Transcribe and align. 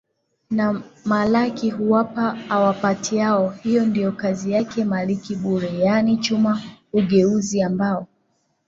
na 0.49 0.83
malaki 1.05 1.69
Huwapa 1.69 2.37
awapatiao 2.49 3.49
hiyo 3.49 3.85
ndiyo 3.85 4.11
kazi 4.11 4.51
yake 4.51 4.85
Maliki 4.85 5.35
Bure 5.35 5.79
yani 5.79 6.17
chuma 6.17 6.61
hugeuzi 6.91 7.65
mbao 7.65 8.07